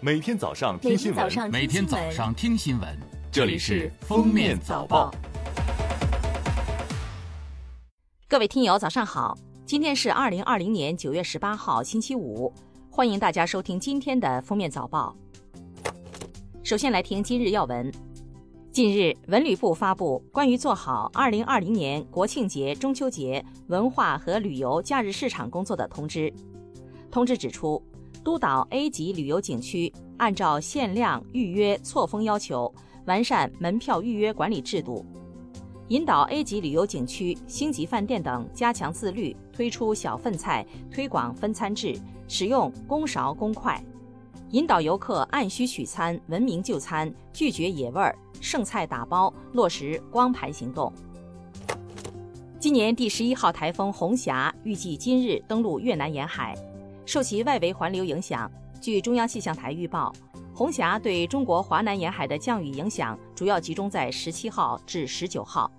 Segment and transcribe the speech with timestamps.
[0.00, 2.88] 每天早上听新闻，每天早上听新闻，
[3.32, 5.10] 这里是《封面早报》。
[8.28, 9.36] 各位听友，早上好！
[9.66, 12.52] 今天是二零二零年九月十八号，星期五，
[12.88, 15.16] 欢迎大家收听今天的《封面早报》。
[16.62, 17.92] 首先来听今日要闻。
[18.70, 26.32] 近日，文旅部发布关于做好二零二零年国庆节、中秋节文化和旅游假日市场工作的通知。
[27.10, 27.82] 通知指出。
[28.24, 32.72] 督导 A 级旅游景区按照限量预约错峰要求，
[33.06, 35.04] 完善门票预约管理制度，
[35.88, 43.82] 引导 A 级旅游景区、星级饭店等加强自律，推出小份菜，推广分餐制，使用公勺公筷，
[44.50, 50.92] 引导游客按需取餐，文明就餐，拒绝野味儿，剩菜打包，落实光盘行动。
[52.60, 56.56] 今年第十一号台风“红霞”预计今日登陆越南沿海。
[57.08, 60.12] 受其外围环流影响，据中央气象台预报，
[60.52, 65.72] 红霞对中国华南沿海的降雨影响主要集中在十七号至十九号。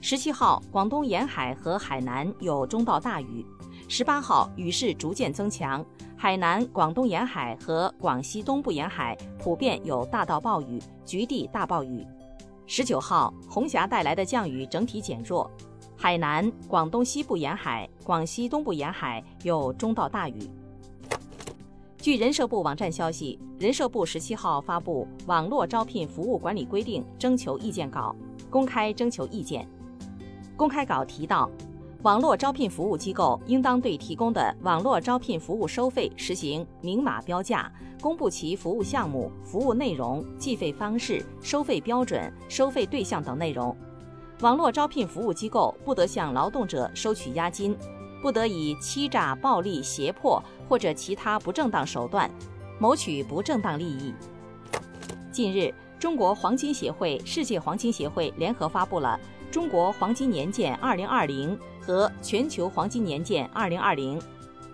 [0.00, 3.46] 十七号，广东沿海和海南有中到大雨；
[3.88, 12.04] 十八号，雨势逐渐增强，海南、广东沿海和广西东部沿海普遍有大到暴雨，局地大暴雨。
[12.66, 15.48] 十九号，红霞带来的降雨整体减弱，
[15.96, 20.50] 海南、广东西部沿海、广西东部沿海有中到大雨。
[22.04, 28.14] 据人社部网站消息，人社部十七号发布《网络招聘服务管理规定》征求意见稿，
[28.50, 29.66] 公开征求意见。
[30.54, 31.50] 公开稿提到，
[32.02, 43.74] 网络招聘服务机构应当对提供的网络招聘服务收费实行明码标价，公布其服务项目、服务内容、计费方式、收费标准、收费对象等内容。
[44.40, 47.74] 网络招聘服务机构不得向劳动者收取押金。
[48.24, 52.30] 不得以欺诈、暴力、胁迫或者其他不正当手段
[52.78, 54.14] 谋取不正当利益。
[55.30, 59.20] 近日，中国黄金协会、世界黄金协会联合发布了
[59.52, 61.26] 《中国黄金年鉴2020》
[61.82, 64.18] 和《全球黄金年鉴2020》。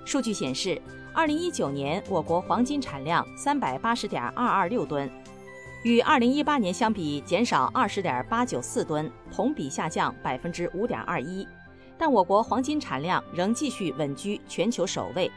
[0.05, 0.81] 数据显示
[1.17, 5.11] ，2019年我国黄金产量380.226吨，
[5.83, 11.49] 与2018年相比减少20.894吨，同比下降5.21%。
[12.01, 15.31] 但我国黄金产量仍继续稳居全球首位，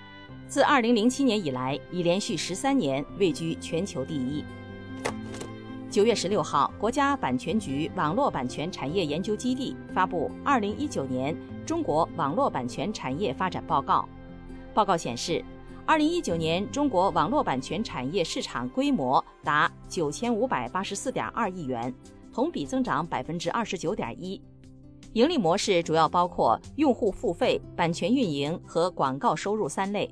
[0.47, 4.45] 自2007年以来，已连续十三年位居全球第一。
[5.91, 11.35] 九月十六号，国家版权局网络版权产业研究基地发布《二零一九年
[11.65, 14.07] 中国网络版权产业发展报告》。
[14.73, 15.43] 报告显示，
[15.85, 21.93] 二零一九年中国网络版权产业市场规模达九千五百八十四点二亿元，
[22.33, 24.41] 同比增长百分之二十九点一。
[25.13, 30.09] 盈利模式主要包括用户付费、版权运营和广告收入三类。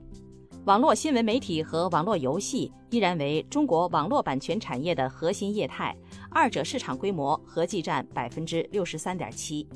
[0.65, 5.95] 网络新闻媒体和网络游戏依然为中国网络版权产业的核心业态，
[6.29, 9.67] 二者市场规模合计占百分之六十三点七。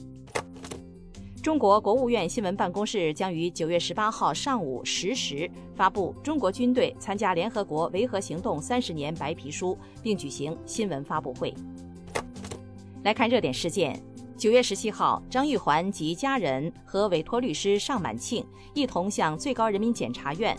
[1.41, 11.52] 中国国务院新闻办公室将于九月十八号上午十时发布中国军队参加联合国维和行动三十年白皮书，并举行新闻发布会。
[13.03, 14.00] 来看热点事件。
[14.38, 20.56] 九月十七号，张玉环及家人和委托律师尚满庆一同向最高人民检察院、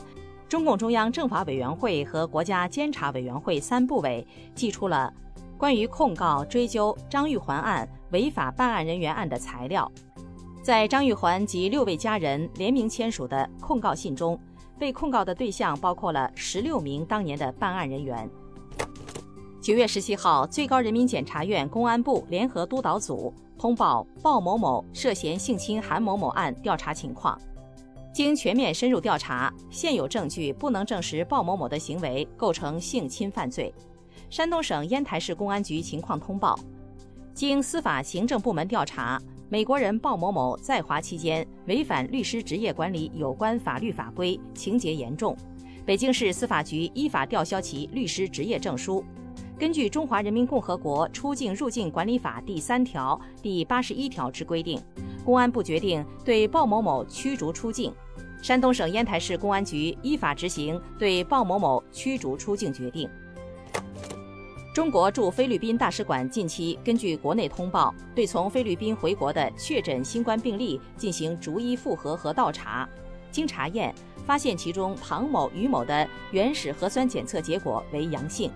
[0.48, 5.12] 中共中央政法委员会和国家监察委员会三部委寄出了
[5.58, 9.90] 关于控告追究张玉环案违法办案人员案的材料。
[10.62, 14.40] 在张玉环及六位家人联名签署的控告信中，
[14.78, 18.28] 被控告的对象包括了十六名当年的办案人员。
[19.66, 23.34] 九月十七号，最高人民检察院公安部联合督导组。
[23.58, 27.36] 通报鲍某某涉嫌性侵韩某某案调查情况，
[28.14, 33.74] 经全面深入调查，现有证据不能证实鲍某某的行为构成性侵犯罪。
[34.30, 36.56] 山东省烟台市公安局情况通报，
[37.34, 45.36] 经司法行政部门调查，美国人鲍某某在华期间违反律师执业管理有关法律法规，情节严重，
[45.84, 49.04] 北京市司法局依法吊销其律师执业证书。
[49.58, 54.78] 根据《中华人民共和国出境入境管理法》第三条、第八十一条之规定，
[55.24, 57.90] 公安部决定对鲍某某驱逐出境。
[58.42, 63.08] 山东省烟台市公安局依法执行对鲍某某驱逐出境决定。
[64.74, 72.86] 中国驻菲律宾大使馆近期根据国内通报，对从菲律宾回国的确诊新冠病例进行逐一复核和倒查，
[73.30, 73.94] 经查验，
[74.26, 78.50] 发现其中庞某、于某的原始核酸检测结果为阳性。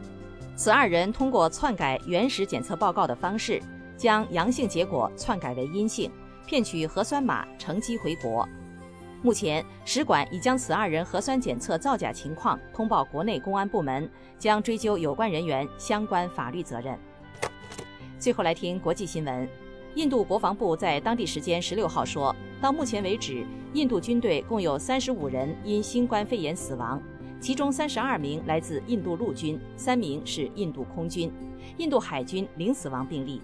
[0.61, 3.59] 此二人通过篡改原始检测报告的方式，
[3.97, 6.13] 将阳性结果篡改为阴性，
[6.47, 8.47] 骗取核酸码乘机回国。
[9.23, 14.07] 目前，使馆已将此二人核酸检测造假情况通报国内公安部门，
[14.39, 16.95] 将追究有关人员相关法律责任。
[18.19, 19.49] 最后来听国际新闻，
[19.95, 27.03] 印度国防部在当地时间十六号说，到目前为止，印度军队共有三十五人因新冠肺炎死亡，
[27.41, 31.33] 其中三十二名来自印度陆军，三名是印度空军，
[31.79, 33.41] 印度海军零死亡病例。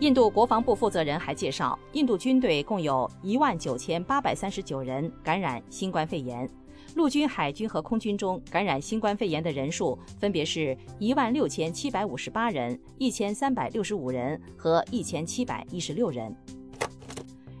[0.00, 6.48] 印度国防部负责人还介绍，印度军队共有一万九千八百三十九人感染新冠肺炎，
[6.94, 16.34] 陆军、海军和空军中感染新冠肺炎的人数分别是一万六千七百五十八人、一千三百六十五人和一千七百一十六人。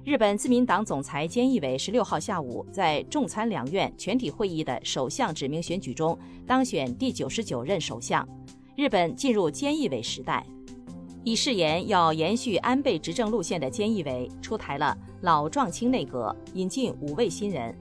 [0.02, 8.26] 日本自民党总裁菅义伟十六号下午在众参两院全体会议的首相指名选举中当选第九十九任首相，
[8.76, 10.44] 日本进入菅义伟时代。
[11.22, 17.76] 以誓言要延续安倍执政路线的菅义伟出台了老壮青内阁，引进五位新人。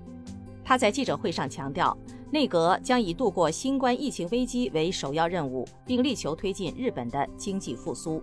[0.62, 1.98] 他在记者会上强调，
[2.32, 8.22] 内阁将以度过新冠疫情危机为首要任务，并力求推进日本的经济复苏。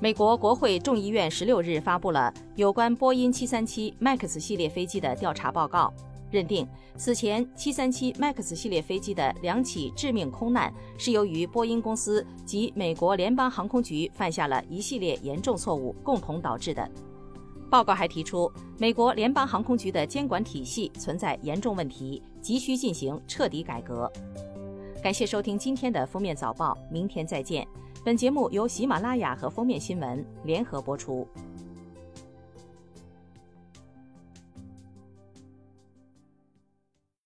[0.00, 5.92] 美国国会众议院十六日发布了有关波音七三七 MAX 系列飞机的调查报告。
[6.30, 16.88] 认定此前737 MAX 系列飞机的两起致命空难是由于波音公司及美国联邦航空局犯下了一系列严重错误共同导致的。
[17.68, 24.10] 报告还提出，美国联邦航空局的监管体系存在严重问题，急需进行彻底改革。
[25.02, 27.66] 感谢收听今天的封面早报，明天再见。
[28.08, 31.28] 本节目由喜马拉雅和封面新闻联合播出。